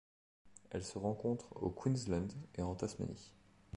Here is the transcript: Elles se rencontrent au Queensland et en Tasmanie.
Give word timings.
Elles 0.71 0.83
se 0.83 0.97
rencontrent 0.97 1.55
au 1.61 1.69
Queensland 1.69 2.29
et 2.57 2.63
en 2.63 2.73
Tasmanie. 2.73 3.35